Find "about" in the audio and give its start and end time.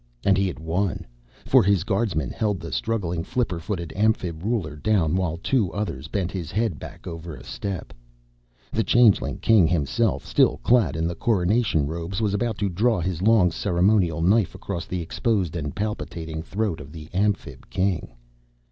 12.33-12.57